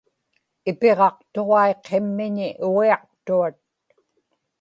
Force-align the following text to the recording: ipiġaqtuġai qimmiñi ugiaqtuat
ipiġaqtuġai 0.69 1.71
qimmiñi 1.85 2.49
ugiaqtuat 2.65 3.55